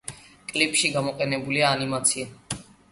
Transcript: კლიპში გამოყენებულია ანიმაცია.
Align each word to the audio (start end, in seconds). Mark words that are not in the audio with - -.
კლიპში 0.51 0.91
გამოყენებულია 0.95 1.71
ანიმაცია. 1.77 2.31